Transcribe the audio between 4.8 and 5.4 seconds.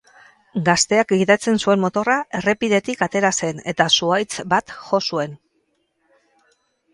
jo zuen.